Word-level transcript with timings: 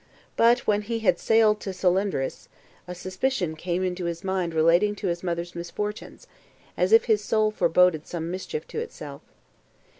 But 0.35 0.61
when 0.65 0.81
he 0.81 1.01
had 1.01 1.19
sailed 1.19 1.59
to 1.59 1.73
Celenderis, 1.73 2.49
a 2.87 2.95
suspicion 2.95 3.55
came 3.55 3.83
into 3.83 4.05
his 4.05 4.23
mind 4.23 4.55
relating 4.55 4.95
to 4.95 5.09
his 5.09 5.21
mother's 5.21 5.53
misfortunes; 5.53 6.25
as 6.75 6.91
if 6.91 7.05
his 7.05 7.23
soul 7.23 7.51
foreboded 7.51 8.07
some 8.07 8.31
mischief 8.31 8.67
to 8.69 8.79
itself. 8.79 9.21